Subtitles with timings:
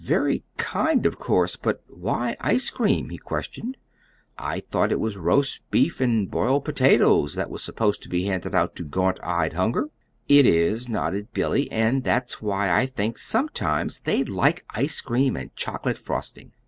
[0.03, 3.77] "Very kind, of course; but why ice cream?" he questioned.
[4.35, 8.55] "I thought it was roast beef and boiled potatoes that was supposed to be handed
[8.55, 9.89] out to gaunt eyed hunger."
[10.27, 15.55] "It is," nodded Billy, "and that's why I think sometimes they'd like ice cream and
[15.55, 16.51] chocolate frosting.